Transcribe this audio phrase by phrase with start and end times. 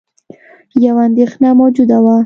[0.85, 2.15] یوه اندېښنه موجوده وه